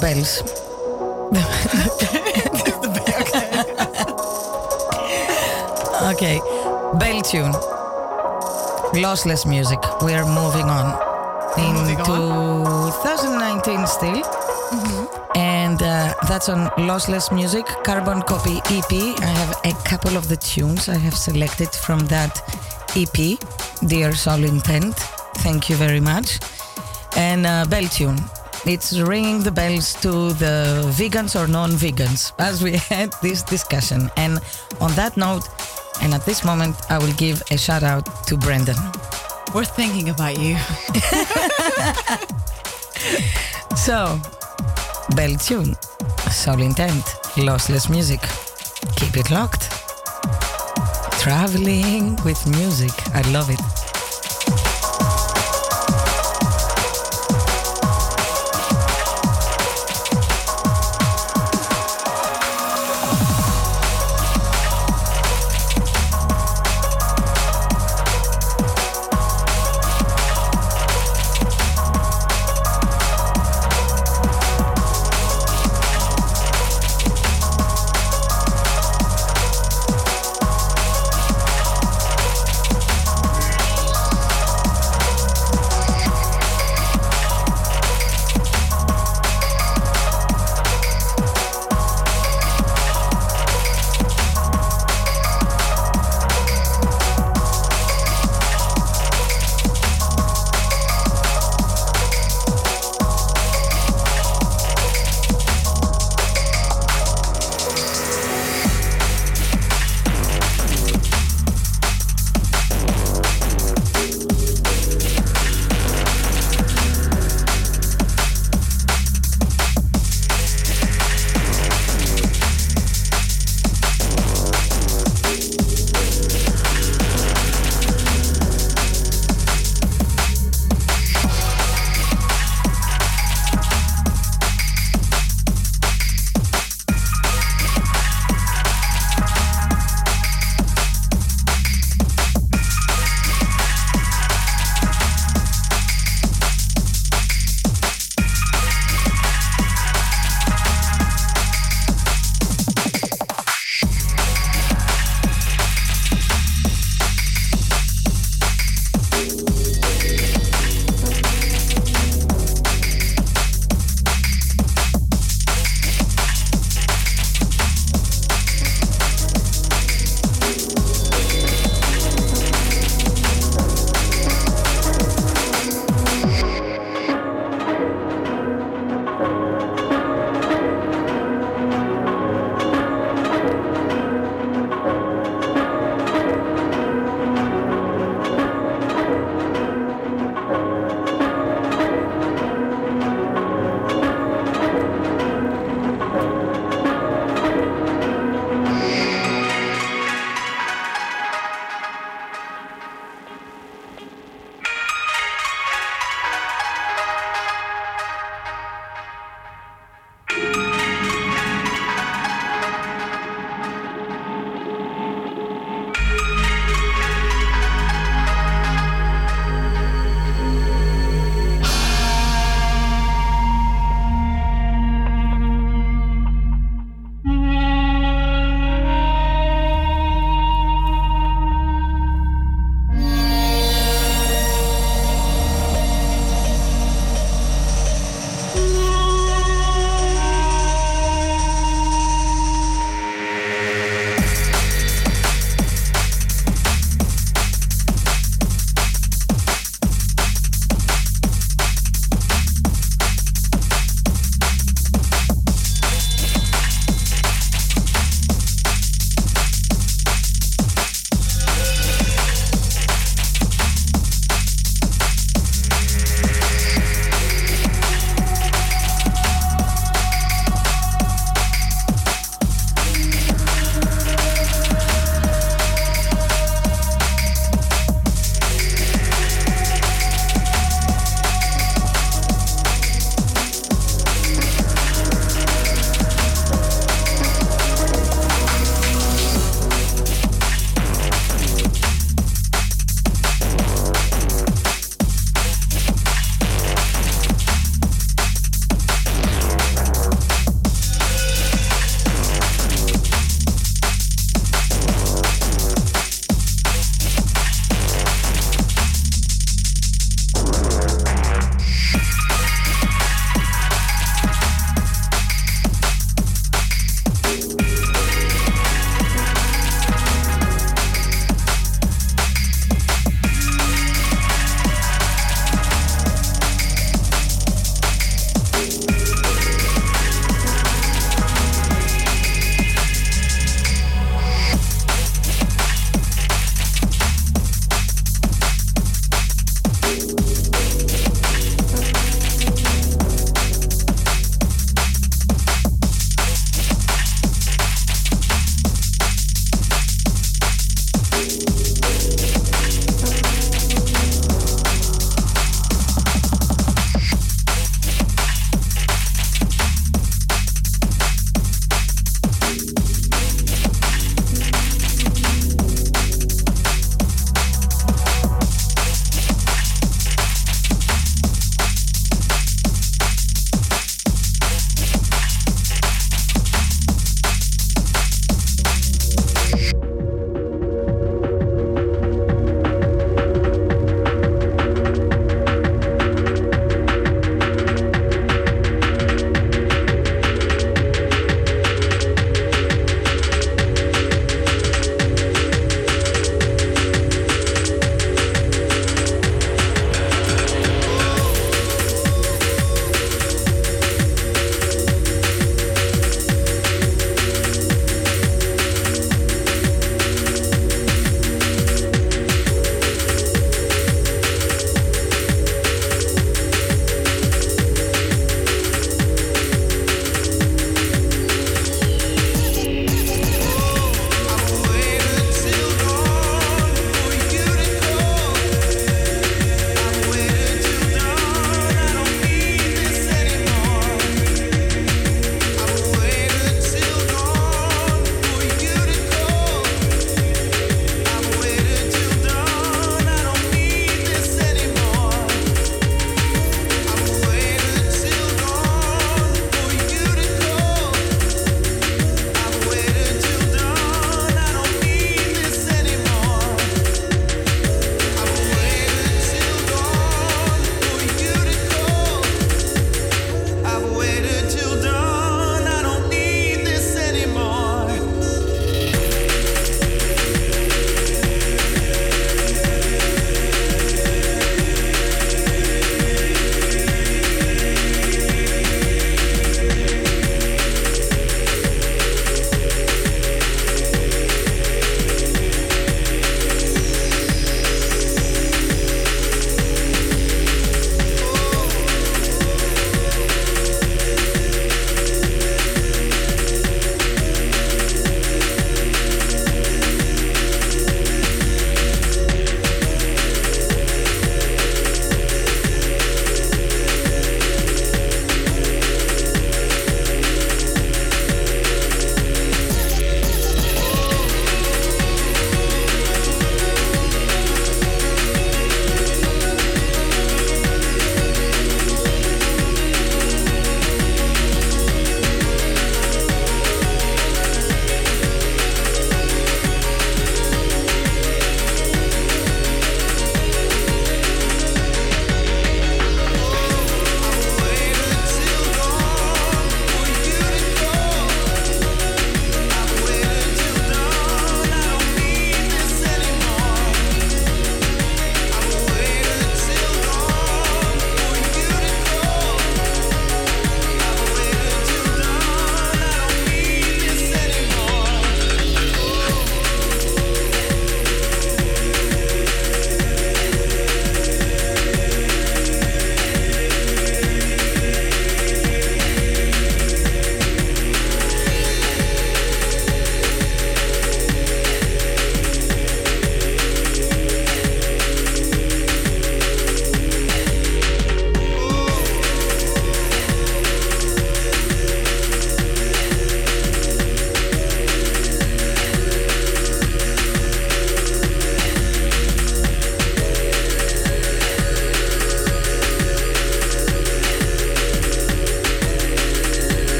bells. 0.00 0.42
okay, 6.12 6.40
bell 6.98 7.22
tune. 7.22 7.52
Lossless 8.92 9.46
music. 9.46 9.78
We 10.02 10.14
are 10.14 10.26
moving 10.26 10.68
on 10.68 11.10
Moving 11.56 11.98
into 11.98 12.04
2019 12.04 13.86
still. 13.86 14.22
And 15.34 15.82
uh, 15.82 16.14
that's 16.28 16.48
on 16.48 16.68
Lossless 16.78 17.32
Music, 17.34 17.66
Carbon 17.84 18.22
Copy 18.22 18.58
EP. 18.70 18.92
I 19.20 19.26
have 19.26 19.56
a 19.64 19.72
couple 19.84 20.16
of 20.16 20.28
the 20.28 20.36
tunes 20.36 20.88
I 20.88 20.96
have 20.96 21.16
selected 21.16 21.70
from 21.70 22.00
that 22.06 22.40
EP, 22.96 23.38
Dear 23.86 24.12
Soul 24.14 24.44
Intent. 24.44 24.94
Thank 25.42 25.68
you 25.68 25.76
very 25.76 26.00
much. 26.00 26.38
And 27.16 27.46
uh, 27.46 27.64
Bell 27.66 27.84
Tune. 27.84 28.18
It's 28.66 28.98
ringing 28.98 29.42
the 29.42 29.50
bells 29.50 29.94
to 30.02 30.32
the 30.34 30.84
vegans 30.96 31.34
or 31.34 31.46
non 31.46 31.70
vegans 31.72 32.32
as 32.38 32.62
we 32.62 32.76
had 32.90 33.12
this 33.22 33.42
discussion. 33.42 34.10
And 34.16 34.38
on 34.80 34.92
that 34.92 35.16
note, 35.16 35.48
and 36.02 36.14
at 36.14 36.24
this 36.24 36.44
moment, 36.44 36.76
I 36.90 36.98
will 36.98 37.12
give 37.14 37.42
a 37.50 37.56
shout 37.56 37.82
out 37.82 38.26
to 38.26 38.36
Brendan. 38.36 38.76
We're 39.54 39.64
thinking 39.64 40.10
about 40.10 40.38
you. 40.38 40.56
So, 43.76 44.20
Bell 45.16 45.36
Tune, 45.36 45.74
Soul 46.30 46.60
Intent, 46.60 47.02
Lossless 47.36 47.88
Music. 47.88 48.20
Keep 48.96 49.16
it 49.16 49.30
locked. 49.30 49.70
Traveling 51.18 52.16
with 52.22 52.46
music. 52.46 52.92
I 53.14 53.22
love 53.32 53.48
it. 53.48 53.79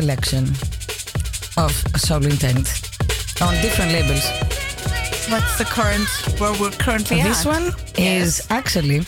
Selection 0.00 0.44
of 1.64 1.72
Soul 2.06 2.24
Intent 2.24 2.66
on 3.46 3.52
different 3.60 3.92
labels. 3.92 4.24
What's 5.32 5.58
the 5.58 5.66
current 5.78 6.08
where 6.40 6.54
we're 6.60 6.76
currently 6.86 7.22
This 7.22 7.44
at? 7.44 7.54
one 7.56 7.66
is 7.98 8.46
actually 8.50 9.00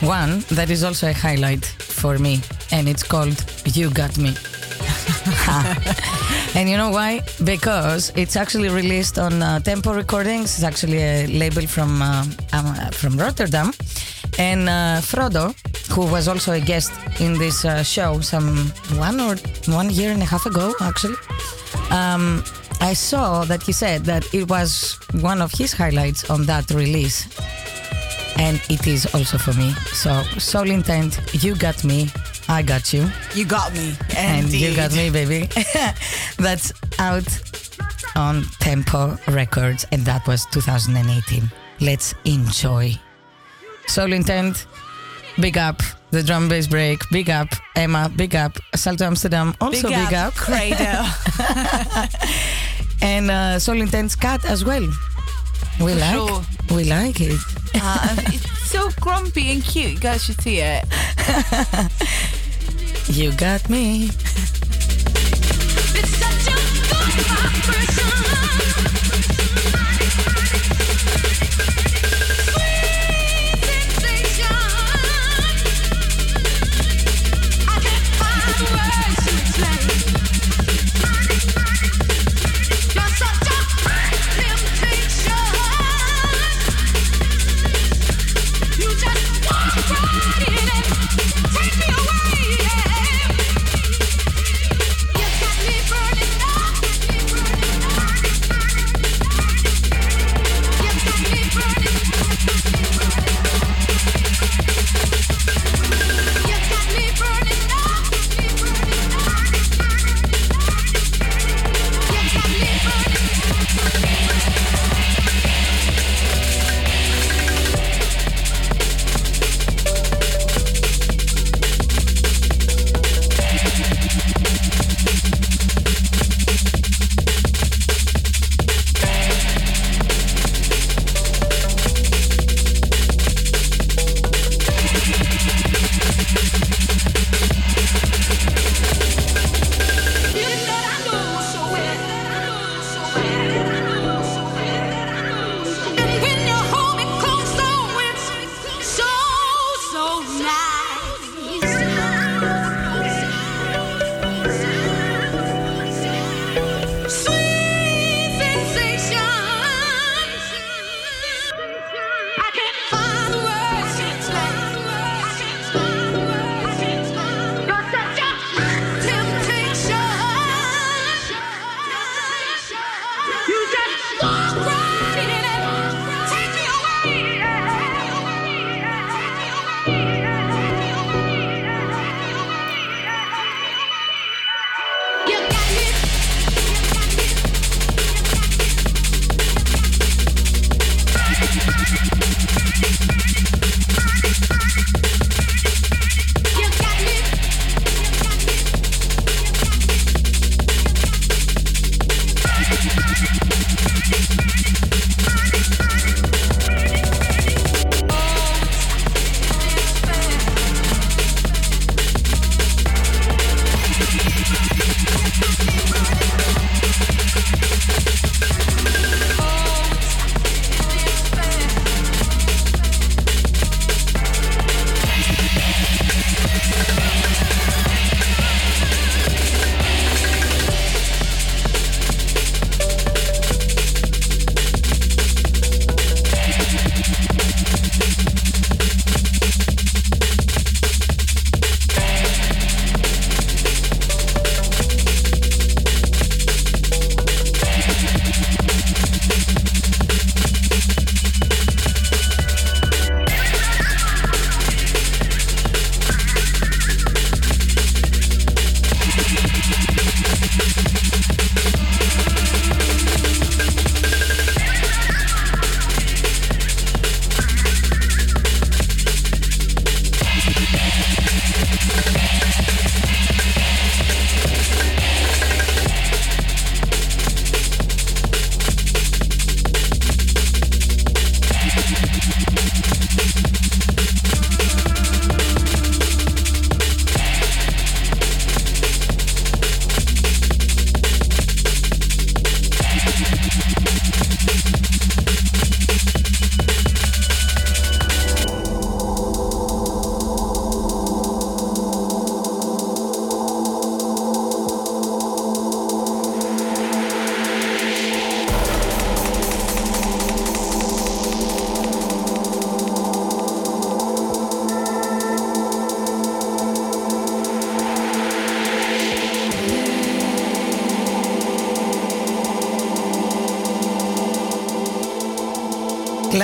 one 0.00 0.32
that 0.58 0.70
is 0.70 0.84
also 0.84 1.08
a 1.10 1.12
highlight 1.12 1.64
for 2.00 2.18
me, 2.18 2.40
and 2.70 2.88
it's 2.88 3.02
called 3.02 3.36
You 3.64 3.90
Got 3.90 4.16
Me. 4.16 4.32
and 6.54 6.68
you 6.70 6.76
know 6.76 6.90
why? 6.90 7.22
Because 7.42 8.12
it's 8.16 8.36
actually 8.36 8.68
released 8.68 9.18
on 9.18 9.42
uh, 9.42 9.58
Tempo 9.60 9.92
Recordings. 9.92 10.48
It's 10.56 10.62
actually 10.64 11.02
a 11.02 11.26
label 11.26 11.66
from 11.66 12.00
uh, 12.00 12.24
um, 12.52 12.66
uh, 12.66 12.90
from 12.92 13.16
Rotterdam. 13.18 13.72
And 14.38 14.68
uh, 14.68 15.00
Frodo, 15.00 15.54
who 15.92 16.02
was 16.12 16.28
also 16.28 16.52
a 16.52 16.60
guest 16.60 16.92
in 17.20 17.38
this 17.38 17.64
uh, 17.64 17.82
show 17.82 18.20
some 18.20 18.48
one 18.98 19.18
or 19.20 19.36
one 19.68 19.90
year 19.90 20.12
and 20.12 20.22
a 20.22 20.24
half 20.24 20.46
ago, 20.46 20.72
actually, 20.80 21.16
um, 21.90 22.42
I 22.80 22.92
saw 22.94 23.44
that 23.44 23.62
he 23.62 23.72
said 23.72 24.04
that 24.04 24.32
it 24.34 24.48
was 24.48 24.98
one 25.20 25.40
of 25.40 25.52
his 25.52 25.72
highlights 25.72 26.28
on 26.30 26.44
that 26.46 26.70
release. 26.70 27.26
And 28.38 28.60
it 28.68 28.86
is 28.86 29.06
also 29.14 29.38
for 29.38 29.54
me. 29.54 29.70
So, 29.92 30.22
Soul 30.38 30.70
Intent, 30.70 31.18
You 31.42 31.54
Got 31.56 31.84
Me, 31.84 32.10
I 32.48 32.62
Got 32.62 32.92
You 32.92 33.08
You 33.34 33.46
got 33.46 33.72
me. 33.74 33.94
and 34.16 34.48
you 34.52 34.76
got 34.76 34.92
me, 34.92 35.08
baby. 35.10 35.48
That's 36.38 36.70
out 36.98 37.26
on 38.14 38.42
Tempo 38.60 39.16
Records, 39.28 39.86
and 39.90 40.02
that 40.04 40.26
was 40.26 40.44
2018. 40.52 41.50
Let's 41.80 42.14
enjoy. 42.26 42.94
Soul 43.86 44.12
Intent, 44.12 44.66
big 45.40 45.56
up. 45.56 45.80
The 46.10 46.22
drum 46.22 46.48
bass 46.48 46.66
break, 46.66 47.00
big 47.10 47.30
up. 47.30 47.48
Emma, 47.74 48.10
big 48.14 48.34
up. 48.36 48.52
Salto 48.76 49.04
Amsterdam, 49.04 49.54
also 49.60 49.88
big, 49.88 50.14
up. 50.14 50.34
Credo. 50.34 50.78
And 53.02 53.30
uh, 53.30 53.58
Soul 53.58 53.82
Intent's 53.82 54.16
cat 54.16 54.44
as 54.46 54.64
well. 54.64 54.88
We 55.80 55.92
For 55.92 55.98
like, 56.00 56.14
sure. 56.14 56.42
we 56.74 56.84
like 56.84 57.20
it. 57.20 57.38
uh, 57.74 58.16
it's 58.32 58.68
so 58.70 58.88
grumpy 59.00 59.52
and 59.52 59.62
cute. 59.62 59.92
You 59.92 59.98
guys 59.98 60.24
should 60.24 60.40
see 60.40 60.60
it. 60.60 60.84
You 63.08 63.30
got 63.32 63.70
me. 63.70 64.10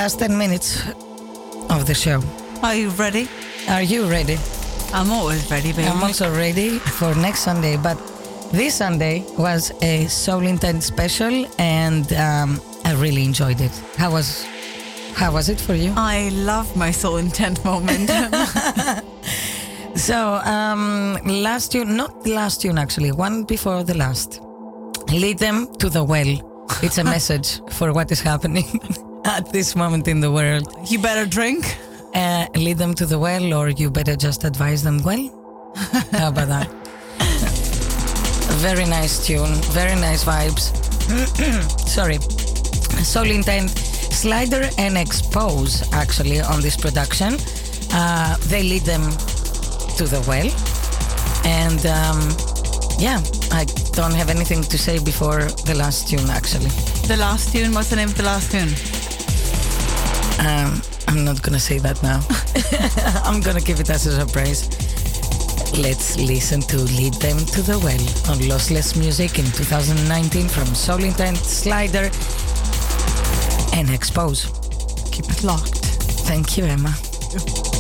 Last 0.03 0.19
10 0.19 0.37
minutes 0.37 0.83
of 1.71 1.87
the 1.87 1.95
show. 1.95 2.21
Are 2.61 2.75
you 2.75 2.89
ready? 2.91 3.29
Are 3.69 3.83
you 3.83 4.11
ready? 4.11 4.37
I'm 4.93 5.13
always 5.13 5.49
ready, 5.49 5.71
baby. 5.71 5.87
I'm 5.87 6.03
also 6.03 6.29
ready 6.35 6.81
for 6.81 7.15
next 7.15 7.45
Sunday, 7.45 7.77
but 7.77 7.97
this 8.51 8.75
Sunday 8.75 9.25
was 9.39 9.71
a 9.81 10.09
Soul 10.09 10.43
Intent 10.43 10.83
special, 10.83 11.47
and 11.61 12.13
um, 12.15 12.61
I 12.85 12.95
really 12.95 13.25
enjoyed 13.25 13.61
it. 13.61 13.71
How 13.97 14.11
was 14.11 14.45
how 15.15 15.31
was 15.31 15.49
it 15.49 15.61
for 15.61 15.75
you? 15.75 15.93
I 15.97 16.31
love 16.31 16.77
my 16.77 16.91
soul 16.91 17.19
intent 17.19 17.65
moment. 17.65 18.11
So 19.95 20.17
um, 20.57 21.19
last 21.27 21.71
tune, 21.73 21.97
not 21.97 22.27
last 22.27 22.63
tune 22.63 22.79
actually, 22.79 23.13
one 23.13 23.45
before 23.45 23.85
the 23.85 23.95
last. 23.95 24.41
Lead 25.13 25.39
them 25.39 25.67
to 25.81 25.91
the 25.91 26.03
well. 26.03 26.33
It's 26.83 26.99
a 26.99 27.05
message 27.05 27.61
for 27.71 27.93
what 27.93 28.11
is 28.11 28.23
happening 28.23 28.65
at 29.39 29.51
this 29.53 29.75
moment 29.75 30.09
in 30.09 30.21
the 30.21 30.31
world. 30.31 30.67
you 30.91 30.99
better 30.99 31.27
drink. 31.27 31.77
Uh, 32.15 32.47
lead 32.55 32.77
them 32.77 32.93
to 32.95 33.07
the 33.07 33.19
well, 33.19 33.55
or 33.55 33.71
you 33.71 33.91
better 33.91 34.15
just 34.15 34.45
advise 34.45 34.83
them 34.83 35.03
well. 35.03 35.25
How 36.13 36.29
about 36.29 36.49
that? 36.49 36.69
very 38.69 38.85
nice 38.85 39.27
tune, 39.27 39.55
very 39.73 39.97
nice 40.01 40.25
vibes. 40.25 40.65
Sorry. 41.89 42.19
Soul 43.03 43.31
Intent, 43.31 43.71
Slider 43.71 44.69
and 44.79 44.97
Expose 44.97 45.83
actually 45.93 46.41
on 46.41 46.61
this 46.61 46.77
production. 46.77 47.39
Uh, 47.93 48.37
they 48.51 48.63
lead 48.63 48.83
them 48.83 49.03
to 49.97 50.05
the 50.07 50.23
well. 50.29 50.49
And 51.45 51.81
um, 51.87 52.21
yeah, 52.99 53.21
I 53.51 53.65
don't 53.93 54.15
have 54.15 54.29
anything 54.29 54.63
to 54.63 54.79
say 54.79 55.03
before 55.03 55.45
the 55.67 55.75
last 55.75 56.09
tune 56.09 56.29
actually. 56.31 56.71
The 57.09 57.17
last 57.19 57.53
tune. 57.53 57.73
What's 57.73 57.91
the 57.91 57.97
name 57.97 58.09
of 58.11 58.17
the 58.17 58.25
last 58.25 58.53
tune? 58.53 59.02
Um, 60.39 60.83
I'm 61.09 61.25
not 61.25 61.43
gonna 61.43 61.59
say 61.61 61.79
that 61.79 62.03
now. 62.03 62.21
I'm 63.25 63.41
gonna 63.41 63.61
give 63.61 63.81
it 63.81 63.91
as 63.91 64.07
a 64.07 64.13
surprise. 64.13 64.69
Let's 65.79 66.19
listen 66.19 66.61
to 66.63 66.79
Lead 66.79 67.15
Them 67.15 67.39
to 67.39 67.63
the 67.63 67.79
Well 67.79 68.31
on 68.31 68.39
Lossless 68.49 68.97
Music 68.97 69.39
in 69.39 69.47
2019 69.47 70.49
from 70.49 70.67
Soul 70.75 71.03
Intent, 71.03 71.39
Slider, 71.39 72.11
and 73.73 73.89
Expose. 73.91 74.47
Keep 75.11 75.31
it 75.31 75.43
locked. 75.45 75.79
Thank 76.27 76.59
you, 76.59 76.65
Emma. 76.65 77.72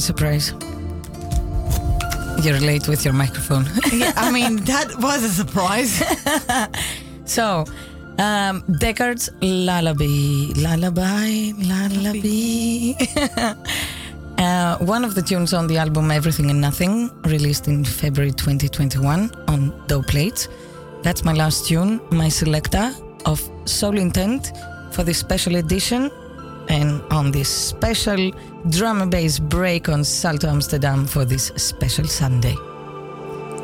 My 0.00 0.06
surprise. 0.06 0.54
You're 2.42 2.58
late 2.58 2.88
with 2.88 3.04
your 3.04 3.12
microphone. 3.12 3.66
Yeah, 3.92 4.14
I 4.16 4.30
mean, 4.32 4.56
that 4.64 4.88
was 4.98 5.22
a 5.22 5.28
surprise. 5.28 5.92
so, 7.26 7.66
um, 8.18 8.62
Deckard's 8.80 9.28
Lullaby. 9.42 10.54
Lullaby, 10.56 11.52
Lullaby. 11.70 12.94
uh, 14.38 14.78
one 14.78 15.04
of 15.04 15.14
the 15.14 15.20
tunes 15.20 15.52
on 15.52 15.66
the 15.66 15.76
album 15.76 16.10
Everything 16.10 16.48
and 16.48 16.62
Nothing, 16.62 17.10
released 17.24 17.68
in 17.68 17.84
February 17.84 18.32
2021 18.32 19.30
on 19.48 19.86
Dope 19.86 20.06
Plates. 20.06 20.48
That's 21.02 21.26
my 21.26 21.34
last 21.34 21.66
tune, 21.66 22.00
my 22.10 22.28
selecta 22.28 22.94
of 23.26 23.38
Soul 23.66 23.98
Intent 23.98 24.52
for 24.92 25.04
this 25.04 25.18
special 25.18 25.56
edition 25.56 26.10
and 26.70 27.02
on 27.10 27.30
this 27.32 27.48
special 27.48 28.30
drum 28.70 29.02
and 29.02 29.10
bass 29.10 29.38
break 29.38 29.88
on 29.88 30.04
Salto 30.04 30.48
Amsterdam 30.48 31.04
for 31.06 31.24
this 31.24 31.52
special 31.56 32.06
Sunday. 32.06 32.54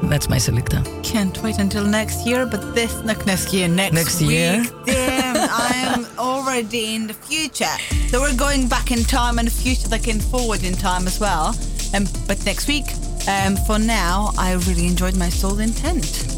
That's 0.02 0.28
my 0.28 0.36
selecta. 0.38 0.82
Can't 1.02 1.40
wait 1.42 1.58
until 1.58 1.84
next 1.84 2.26
year, 2.26 2.44
but 2.46 2.74
this 2.74 2.92
not 3.04 3.24
next 3.24 3.52
year, 3.54 3.68
next, 3.68 3.94
Next 3.94 4.20
week. 4.20 4.30
year. 4.30 4.64
Damn, 4.84 5.36
I 5.50 5.72
am 5.94 6.06
already 6.18 6.94
in 6.96 7.06
the 7.06 7.14
future. 7.14 7.74
So 8.08 8.20
we're 8.20 8.36
going 8.36 8.68
back 8.68 8.90
in 8.90 9.04
time 9.04 9.38
and 9.38 9.46
the 9.48 9.52
future 9.52 9.88
that 9.88 10.02
can 10.02 10.20
forward 10.20 10.64
in 10.64 10.74
time 10.74 11.06
as 11.06 11.18
well. 11.18 11.54
Um, 11.94 12.04
but 12.26 12.44
next 12.44 12.66
week, 12.68 12.84
um, 13.28 13.56
for 13.66 13.78
now, 13.78 14.32
I 14.36 14.52
really 14.66 14.86
enjoyed 14.86 15.16
my 15.16 15.30
soul 15.30 15.60
intent. 15.60 16.35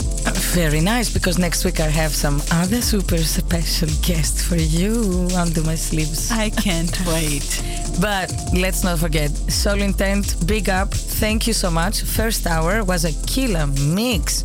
Very 0.54 0.80
nice, 0.80 1.12
because 1.12 1.38
next 1.38 1.64
week 1.64 1.78
I 1.78 1.88
have 1.88 2.12
some 2.14 2.40
other 2.50 2.80
super 2.80 3.18
special 3.18 3.88
guests 4.02 4.42
for 4.42 4.56
you 4.56 5.28
under 5.36 5.62
my 5.62 5.74
sleeves. 5.76 6.30
I 6.32 6.50
can't 6.50 6.98
wait. 7.06 7.62
But 8.00 8.32
let's 8.54 8.84
not 8.84 9.00
forget, 9.00 9.30
Soul 9.50 9.82
Intent, 9.82 10.46
big 10.46 10.68
up. 10.68 10.92
Thank 10.94 11.46
you 11.48 11.52
so 11.52 11.68
much. 11.70 12.02
First 12.02 12.46
hour 12.46 12.84
was 12.84 13.04
a 13.04 13.12
killer 13.26 13.66
mix, 13.66 14.42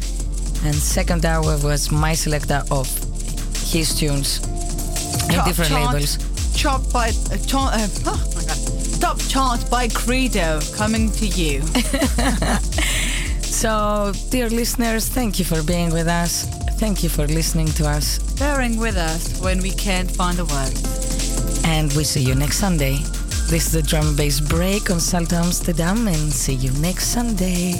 and 0.65 0.73
second 0.75 1.23
hour 1.25 1.57
was 1.59 1.91
my 1.91 2.15
selector 2.15 2.63
of 2.71 2.88
his 3.71 3.93
tunes 3.95 4.39
in 5.30 5.35
Top 5.35 5.45
different 5.47 5.69
chart- 5.71 5.93
labels. 5.93 6.17
Chart 6.55 6.81
by 6.91 7.09
uh, 7.09 7.38
chart, 7.45 7.73
uh, 7.75 7.88
oh 8.07 8.31
my 8.35 8.43
god. 8.43 8.59
Top 9.01 9.19
chart 9.27 9.59
by 9.69 9.88
Credo 9.88 10.59
coming 10.75 11.11
to 11.11 11.27
you. 11.27 11.61
So, 13.64 14.11
dear 14.30 14.49
listeners, 14.49 15.07
thank 15.07 15.40
you 15.40 15.45
for 15.45 15.64
being 15.64 15.90
with 15.90 16.10
us. 16.10 16.44
Thank 16.81 17.02
you 17.02 17.07
for 17.07 17.26
listening 17.27 17.68
to 17.80 17.88
us, 17.88 18.19
Bearing 18.38 18.77
with 18.77 18.98
us 18.98 19.40
when 19.40 19.61
we 19.61 19.72
can't 19.72 20.11
find 20.11 20.38
the 20.38 20.44
words. 20.44 21.64
and 21.64 21.90
we 21.94 22.03
see 22.03 22.19
you 22.19 22.35
next 22.35 22.57
Sunday. 22.57 22.98
This 23.48 23.68
is 23.68 23.72
the 23.72 23.81
drum 23.81 24.07
and 24.07 24.18
bass 24.18 24.41
break 24.41 24.91
on 24.91 24.99
Salto 24.99 25.38
Amsterdam, 25.38 26.10
and 26.10 26.30
see 26.34 26.56
you 26.56 26.72
next 26.81 27.14
Sunday. 27.14 27.80